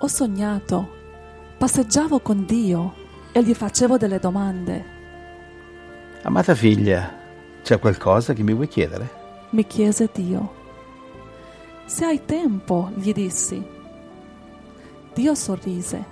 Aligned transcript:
Ho 0.00 0.06
sognato, 0.06 0.88
passeggiavo 1.58 2.20
con 2.20 2.44
Dio 2.44 2.94
e 3.32 3.42
gli 3.42 3.52
facevo 3.52 3.96
delle 3.96 4.20
domande. 4.20 4.84
Amata 6.22 6.54
figlia, 6.54 7.12
c'è 7.64 7.80
qualcosa 7.80 8.32
che 8.32 8.44
mi 8.44 8.54
vuoi 8.54 8.68
chiedere? 8.68 9.10
Mi 9.50 9.66
chiese 9.66 10.08
Dio. 10.14 10.54
Se 11.86 12.04
hai 12.04 12.24
tempo, 12.24 12.92
gli 12.94 13.12
dissi. 13.12 13.60
Dio 15.14 15.34
sorrise. 15.34 16.04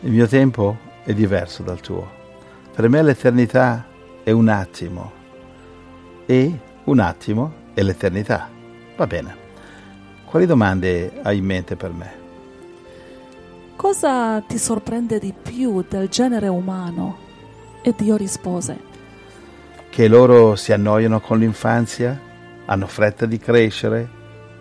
Il 0.00 0.10
mio 0.10 0.26
tempo 0.26 0.76
è 1.04 1.14
diverso 1.14 1.62
dal 1.62 1.80
tuo. 1.80 2.10
Per 2.74 2.88
me 2.88 3.02
l'eternità 3.02 3.86
è 4.24 4.32
un 4.32 4.48
attimo 4.48 5.12
e 6.26 6.58
un 6.82 6.98
attimo 6.98 7.52
è 7.72 7.82
l'eternità. 7.82 8.50
Va 8.96 9.06
bene. 9.06 9.36
Quali 10.24 10.44
domande 10.44 11.20
hai 11.22 11.36
in 11.38 11.44
mente 11.44 11.76
per 11.76 11.92
me? 11.92 12.21
Cosa 13.82 14.40
ti 14.42 14.58
sorprende 14.58 15.18
di 15.18 15.32
più 15.34 15.84
del 15.88 16.08
genere 16.08 16.46
umano? 16.46 17.18
E 17.82 17.92
Dio 17.96 18.14
rispose. 18.14 18.78
Che 19.90 20.06
loro 20.06 20.54
si 20.54 20.72
annoiano 20.72 21.18
con 21.18 21.40
l'infanzia, 21.40 22.16
hanno 22.66 22.86
fretta 22.86 23.26
di 23.26 23.38
crescere 23.38 24.08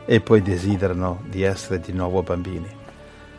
e 0.05 0.21
poi 0.21 0.41
desiderano 0.41 1.21
di 1.29 1.43
essere 1.43 1.79
di 1.79 1.93
nuovo 1.93 2.23
bambini. 2.23 2.67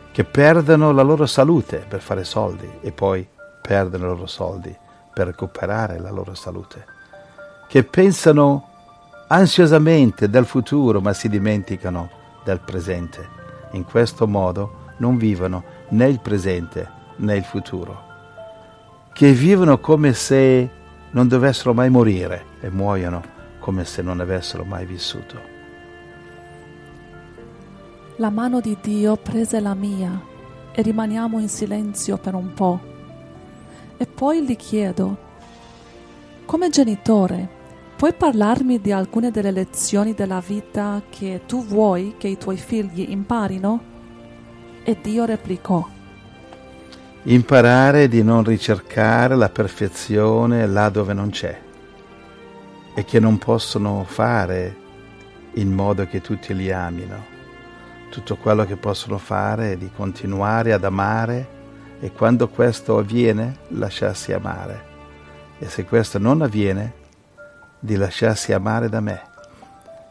Che 0.09 0.23
perdono 0.23 0.93
la 0.93 1.01
loro 1.01 1.25
salute 1.25 1.83
per 1.85 1.99
fare 1.99 2.23
soldi 2.23 2.79
e 2.79 2.93
poi 2.93 3.27
perdono 3.61 4.05
i 4.05 4.07
loro 4.07 4.25
soldi 4.25 4.73
per 5.13 5.27
recuperare 5.27 5.99
la 5.99 6.11
loro 6.11 6.33
salute. 6.33 6.85
Che 7.67 7.83
pensano 7.83 8.69
ansiosamente 9.27 10.29
del 10.29 10.45
futuro 10.45 11.01
ma 11.01 11.11
si 11.11 11.27
dimenticano 11.27 12.09
del 12.45 12.61
presente. 12.61 13.27
In 13.71 13.83
questo 13.83 14.25
modo 14.27 14.79
non 14.97 15.17
vivono 15.17 15.63
né 15.89 16.07
il 16.07 16.19
presente 16.19 16.89
né 17.17 17.35
il 17.35 17.43
futuro, 17.43 18.03
che 19.13 19.31
vivono 19.33 19.79
come 19.79 20.13
se 20.13 20.69
non 21.11 21.27
dovessero 21.27 21.73
mai 21.73 21.89
morire 21.89 22.45
e 22.59 22.69
muoiono 22.69 23.21
come 23.59 23.85
se 23.85 24.01
non 24.01 24.19
avessero 24.19 24.63
mai 24.65 24.85
vissuto. 24.85 25.51
La 28.17 28.29
mano 28.29 28.59
di 28.59 28.77
Dio 28.81 29.15
prese 29.15 29.59
la 29.59 29.73
mia 29.73 30.21
e 30.71 30.81
rimaniamo 30.81 31.39
in 31.39 31.49
silenzio 31.49 32.17
per 32.17 32.35
un 32.35 32.53
po'. 32.53 32.79
E 33.97 34.05
poi 34.05 34.43
gli 34.43 34.55
chiedo, 34.55 35.17
come 36.45 36.69
genitore, 36.69 37.47
puoi 37.95 38.13
parlarmi 38.13 38.81
di 38.81 38.91
alcune 38.91 39.31
delle 39.31 39.51
lezioni 39.51 40.13
della 40.13 40.41
vita 40.45 41.01
che 41.09 41.41
tu 41.45 41.63
vuoi 41.63 42.15
che 42.17 42.27
i 42.27 42.37
tuoi 42.37 42.57
figli 42.57 43.09
imparino? 43.09 43.92
E 44.85 44.97
Dio 45.01 45.23
replicò. 45.23 45.87
Imparare 47.23 48.09
di 48.09 48.21
non 48.21 48.43
ricercare 48.43 49.33
la 49.33 49.47
perfezione 49.47 50.67
là 50.67 50.89
dove 50.89 51.13
non 51.13 51.29
c'è 51.29 51.57
e 52.93 53.05
che 53.05 53.21
non 53.21 53.37
possono 53.37 54.03
fare 54.03 54.75
in 55.53 55.71
modo 55.71 56.05
che 56.05 56.19
tutti 56.19 56.53
li 56.53 56.69
amino. 56.69 57.31
Tutto 58.09 58.35
quello 58.35 58.65
che 58.65 58.75
possono 58.75 59.17
fare 59.17 59.71
è 59.71 59.77
di 59.77 59.89
continuare 59.89 60.73
ad 60.73 60.83
amare 60.83 61.47
e 62.01 62.11
quando 62.11 62.49
questo 62.49 62.97
avviene 62.97 63.59
lasciarsi 63.69 64.33
amare. 64.33 64.83
E 65.59 65.69
se 65.69 65.85
questo 65.85 66.19
non 66.19 66.41
avviene, 66.41 66.93
di 67.79 67.95
lasciarsi 67.95 68.51
amare 68.51 68.89
da 68.89 68.99
me. 68.99 69.21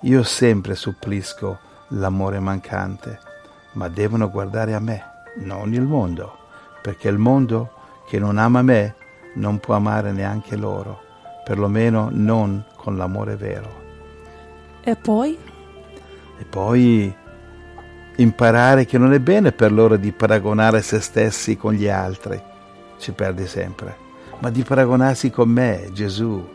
Io 0.04 0.22
sempre 0.22 0.74
supplisco 0.74 1.58
l'amore 1.88 2.40
mancante 2.40 3.30
ma 3.72 3.88
devono 3.88 4.30
guardare 4.30 4.74
a 4.74 4.80
me, 4.80 5.02
non 5.40 5.72
il 5.72 5.82
mondo, 5.82 6.36
perché 6.82 7.08
il 7.08 7.18
mondo 7.18 7.70
che 8.06 8.18
non 8.18 8.38
ama 8.38 8.62
me 8.62 8.94
non 9.34 9.58
può 9.58 9.74
amare 9.74 10.12
neanche 10.12 10.56
loro, 10.56 11.00
perlomeno 11.44 12.08
non 12.10 12.64
con 12.76 12.96
l'amore 12.96 13.36
vero. 13.36 13.80
E 14.82 14.96
poi? 14.96 15.38
E 16.38 16.44
poi 16.44 17.14
imparare 18.16 18.84
che 18.84 18.98
non 18.98 19.12
è 19.12 19.20
bene 19.20 19.52
per 19.52 19.72
loro 19.72 19.96
di 19.96 20.12
paragonare 20.12 20.82
se 20.82 21.00
stessi 21.00 21.56
con 21.56 21.72
gli 21.72 21.88
altri, 21.88 22.40
ci 22.98 23.12
perdi 23.12 23.46
sempre, 23.46 23.96
ma 24.40 24.50
di 24.50 24.62
paragonarsi 24.62 25.30
con 25.30 25.48
me, 25.48 25.88
Gesù, 25.92 26.46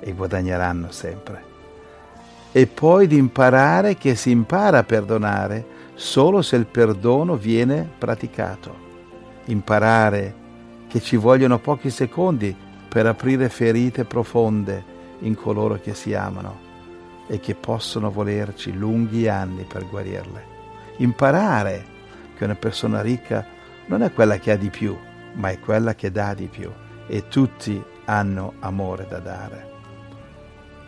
e 0.00 0.12
guadagneranno 0.12 0.90
sempre. 0.90 1.48
E 2.52 2.66
poi 2.66 3.06
di 3.06 3.16
imparare 3.16 3.96
che 3.96 4.16
si 4.16 4.30
impara 4.30 4.78
a 4.78 4.84
perdonare 4.84 5.78
solo 6.00 6.40
se 6.40 6.56
il 6.56 6.64
perdono 6.64 7.36
viene 7.36 7.86
praticato. 7.98 8.74
Imparare 9.44 10.34
che 10.88 10.98
ci 10.98 11.16
vogliono 11.16 11.58
pochi 11.58 11.90
secondi 11.90 12.56
per 12.88 13.04
aprire 13.06 13.50
ferite 13.50 14.06
profonde 14.06 14.82
in 15.20 15.34
coloro 15.34 15.78
che 15.78 15.92
si 15.92 16.14
amano 16.14 16.58
e 17.26 17.38
che 17.38 17.54
possono 17.54 18.10
volerci 18.10 18.72
lunghi 18.72 19.28
anni 19.28 19.64
per 19.64 19.86
guarirle. 19.86 20.44
Imparare 20.96 21.84
che 22.34 22.44
una 22.44 22.54
persona 22.54 23.02
ricca 23.02 23.44
non 23.84 24.02
è 24.02 24.10
quella 24.10 24.38
che 24.38 24.52
ha 24.52 24.56
di 24.56 24.70
più, 24.70 24.96
ma 25.34 25.50
è 25.50 25.60
quella 25.60 25.94
che 25.94 26.10
dà 26.10 26.32
di 26.32 26.46
più 26.46 26.72
e 27.08 27.28
tutti 27.28 27.80
hanno 28.06 28.54
amore 28.60 29.06
da 29.06 29.18
dare. 29.18 29.70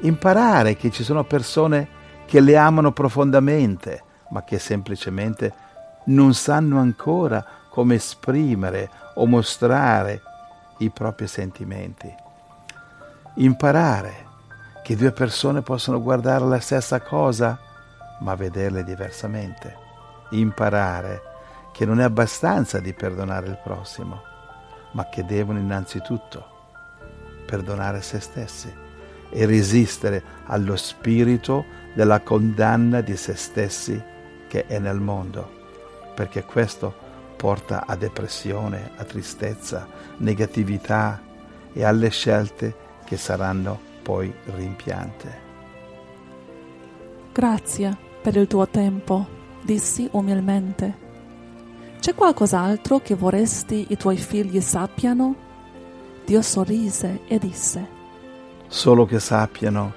Imparare 0.01 0.75
che 0.75 0.91
ci 0.91 1.05
sono 1.05 1.23
persone 1.25 2.01
che 2.25 2.41
le 2.41 2.57
amano 2.57 2.93
profondamente, 2.93 4.05
ma 4.33 4.43
che 4.43 4.59
semplicemente 4.59 5.53
non 6.05 6.35
sanno 6.35 6.81
ancora 6.81 7.45
come 7.69 7.95
esprimere 7.95 8.91
o 9.15 9.27
mostrare 9.27 10.23
i 10.79 10.91
propri 10.91 11.27
sentimenti. 11.27 12.13
Imparare 13.35 14.31
che 14.83 14.97
due 14.97 15.13
persone 15.13 15.63
possono 15.63 16.03
guardare 16.03 16.45
la 16.45 16.61
stessa 16.61 17.01
cosa 17.01 17.59
ma 18.21 18.35
vederle 18.35 18.83
diversamente. 18.85 19.77
Imparare 20.31 21.23
che 21.73 21.85
non 21.85 22.01
è 22.01 22.05
abbastanza 22.05 22.79
di 22.81 22.93
perdonare 22.95 23.49
il 23.49 23.59
prossimo, 23.63 24.23
ma 24.93 25.09
che 25.09 25.25
devono 25.25 25.59
innanzitutto 25.59 26.51
perdonare 27.47 28.01
se 28.01 28.21
stessi 28.21 28.73
e 29.31 29.47
resistere 29.47 30.23
allo 30.47 30.77
spirito 30.77 31.65
della 31.95 32.21
condanna 32.21 33.01
di 33.03 33.17
se 33.17 33.35
stessi 33.35 34.11
che 34.53 34.67
è 34.67 34.79
nel 34.79 35.01
mondo, 35.01 35.51
perché 36.15 36.45
questo 36.45 36.95
porta 37.39 37.87
a 37.87 37.97
depressione, 37.97 38.91
a 38.97 39.05
tristezza, 39.05 39.89
negatività 40.19 41.23
e 41.73 41.83
alle 41.83 42.11
scelte 42.11 42.77
che 43.07 43.17
saranno 43.17 43.81
poi 44.03 44.31
rimpiante. 44.55 45.41
Grazie 47.33 47.97
per 48.21 48.37
il 48.37 48.47
tuo 48.47 48.69
tempo, 48.69 49.27
dissi 49.63 50.07
umilmente. 50.13 50.99
C'è 51.99 52.15
qualcos'altro 52.15 52.99
che 52.99 53.15
vorresti 53.15 53.87
i 53.89 53.97
tuoi 53.97 54.19
figli 54.19 54.61
sappiano? 54.61 55.35
Dio 56.27 56.43
sorrise 56.43 57.21
e 57.27 57.39
disse, 57.39 57.89
Solo 58.67 59.07
che 59.07 59.19
sappiano 59.19 59.95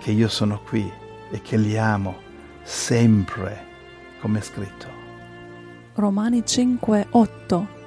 che 0.00 0.10
io 0.10 0.28
sono 0.28 0.60
qui 0.60 0.92
e 1.30 1.40
che 1.40 1.56
li 1.56 1.78
amo 1.78 2.14
sempre 2.62 3.68
come 4.20 4.38
è 4.38 4.42
scritto. 4.42 4.86
Romani 5.94 6.44
5, 6.46 7.08
8. 7.10 7.78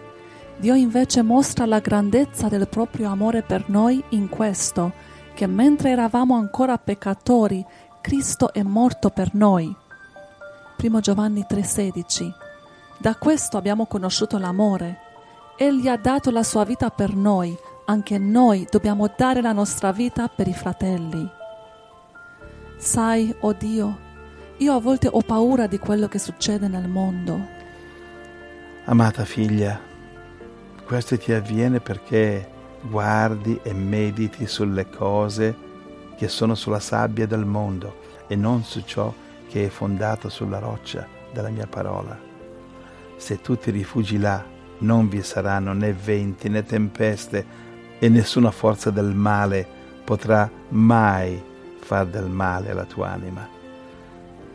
Dio 0.57 0.75
invece 0.75 1.21
mostra 1.21 1.65
la 1.65 1.79
grandezza 1.79 2.47
del 2.47 2.67
proprio 2.67 3.09
amore 3.09 3.41
per 3.41 3.69
noi 3.69 4.03
in 4.09 4.29
questo, 4.29 4.91
che 5.33 5.47
mentre 5.47 5.91
eravamo 5.91 6.35
ancora 6.35 6.77
peccatori, 6.77 7.65
Cristo 8.01 8.53
è 8.53 8.61
morto 8.61 9.09
per 9.09 9.33
noi. 9.33 9.75
1 10.77 10.99
Giovanni 10.99 11.45
3:16. 11.47 12.31
Da 12.97 13.15
questo 13.15 13.57
abbiamo 13.57 13.85
conosciuto 13.85 14.37
l'amore. 14.37 14.99
Egli 15.57 15.87
ha 15.87 15.97
dato 15.97 16.29
la 16.29 16.43
sua 16.43 16.65
vita 16.65 16.89
per 16.89 17.15
noi, 17.15 17.55
anche 17.85 18.17
noi 18.17 18.67
dobbiamo 18.69 19.11
dare 19.15 19.41
la 19.41 19.53
nostra 19.53 19.91
vita 19.91 20.27
per 20.27 20.47
i 20.47 20.53
fratelli. 20.53 21.29
Sai, 22.77 23.33
oh 23.41 23.53
Dio, 23.53 23.97
io 24.57 24.75
a 24.75 24.79
volte 24.79 25.07
ho 25.11 25.21
paura 25.21 25.65
di 25.65 25.79
quello 25.79 26.07
che 26.07 26.19
succede 26.19 26.67
nel 26.67 26.87
mondo. 26.87 27.61
Amata 28.85 29.25
figlia, 29.25 29.79
questo 30.85 31.17
ti 31.17 31.33
avviene 31.33 31.79
perché 31.79 32.49
guardi 32.81 33.59
e 33.63 33.73
mediti 33.73 34.45
sulle 34.45 34.89
cose 34.89 35.55
che 36.15 36.27
sono 36.27 36.53
sulla 36.53 36.79
sabbia 36.79 37.25
del 37.25 37.45
mondo 37.45 38.01
e 38.27 38.35
non 38.35 38.63
su 38.63 38.83
ciò 38.85 39.11
che 39.49 39.65
è 39.65 39.69
fondato 39.69 40.29
sulla 40.29 40.59
roccia 40.59 41.07
della 41.31 41.49
mia 41.49 41.67
parola. 41.67 42.17
Se 43.17 43.41
tu 43.41 43.57
ti 43.57 43.71
rifugi 43.71 44.19
là, 44.19 44.43
non 44.79 45.09
vi 45.09 45.23
saranno 45.23 45.73
né 45.73 45.93
venti 45.93 46.47
né 46.49 46.63
tempeste 46.63 47.45
e 47.97 48.09
nessuna 48.09 48.51
forza 48.51 48.91
del 48.91 49.15
male 49.15 49.65
potrà 50.03 50.49
mai 50.69 51.41
far 51.79 52.05
del 52.05 52.29
male 52.29 52.71
alla 52.71 52.85
tua 52.85 53.09
anima 53.11 53.61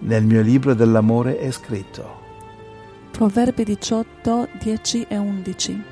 nel 0.01 0.25
mio 0.25 0.43
libro 0.43 0.75
dell'amore 0.75 1.39
è 1.39 1.51
scritto. 1.51 2.27
Proverbi 3.11 3.65
18, 3.65 4.49
10 4.61 5.07
e 5.09 5.17
11 5.17 5.85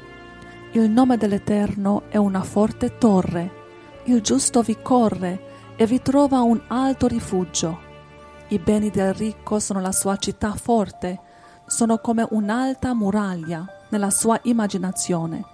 Il 0.73 0.91
nome 0.91 1.17
dell'Eterno 1.17 2.05
è 2.09 2.17
una 2.17 2.43
forte 2.43 2.99
torre, 2.99 3.51
il 4.05 4.21
giusto 4.21 4.63
vi 4.63 4.77
corre 4.81 5.75
e 5.77 5.87
vi 5.87 6.01
trova 6.01 6.41
un 6.41 6.61
alto 6.69 7.07
rifugio. 7.07 7.85
I 8.49 8.59
beni 8.59 8.91
del 8.91 9.13
ricco 9.13 9.59
sono 9.59 9.81
la 9.81 9.93
sua 9.93 10.17
città 10.17 10.53
forte, 10.53 11.21
sono 11.67 11.99
come 11.99 12.25
un'alta 12.31 12.95
muraglia 12.95 13.67
nella 13.89 14.11
sua 14.11 14.39
immaginazione. 14.45 15.45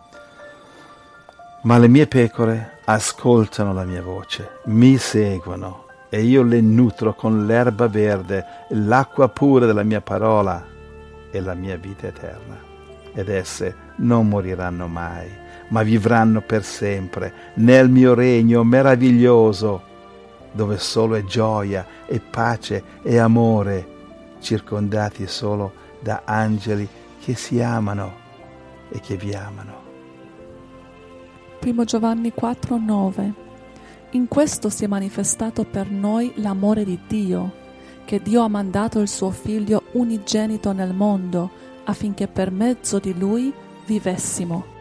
Ma 1.63 1.79
le 1.79 1.89
mie 1.89 2.07
pecore 2.07 2.81
ascoltano 2.85 3.73
la 3.73 3.85
mia 3.85 4.03
voce, 4.03 4.61
mi 4.67 4.99
seguono 4.99 5.85
e 6.15 6.21
io 6.21 6.43
le 6.43 6.61
nutro 6.61 7.15
con 7.15 7.47
l'erba 7.47 7.89
verde, 7.89 8.45
l'acqua 8.69 9.31
pura 9.31 9.65
della 9.65 9.83
mia 9.83 10.03
parola 10.03 10.63
e 11.31 11.41
la 11.41 11.55
mia 11.55 11.79
vita 11.79 12.09
eterna. 12.09 12.61
Ed 13.15 13.31
esse 13.31 13.75
non 13.97 14.29
moriranno 14.29 14.89
mai, 14.89 15.31
ma 15.69 15.83
vivranno 15.83 16.43
per 16.43 16.65
sempre 16.65 17.33
nel 17.55 17.89
mio 17.89 18.13
regno 18.13 18.63
meraviglioso, 18.63 19.83
dove 20.53 20.77
solo 20.77 21.15
è 21.15 21.25
gioia 21.25 21.87
e 22.05 22.21
pace 22.21 22.85
e 23.03 23.17
amore, 23.17 23.87
circondati 24.39 25.27
solo 25.27 25.73
da 25.99 26.25
angeli 26.27 26.87
che 27.25 27.35
si 27.35 27.63
amano 27.63 28.13
e 28.91 29.01
che 29.01 29.17
vi 29.17 29.33
amano. 29.33 29.81
1 31.65 31.85
Giovanni 31.85 32.35
4, 32.35 32.77
9 32.77 33.42
In 34.13 34.29
questo 34.29 34.69
si 34.69 34.85
è 34.85 34.87
manifestato 34.87 35.65
per 35.65 35.91
noi 35.91 36.33
l'amore 36.37 36.85
di 36.85 36.99
Dio, 37.07 37.61
che 38.05 38.21
Dio 38.21 38.43
ha 38.43 38.49
mandato 38.49 39.01
il 39.01 39.09
suo 39.09 39.31
Figlio 39.31 39.85
unigenito 39.93 40.73
nel 40.73 40.93
mondo, 40.93 41.51
affinché 41.85 42.29
per 42.29 42.51
mezzo 42.51 42.99
di 42.99 43.19
Lui 43.19 43.53
vivessimo 43.87 44.72